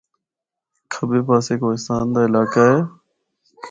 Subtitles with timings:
[0.91, 2.77] کَھبے پاسے کوہستان دا علاقہ اے۔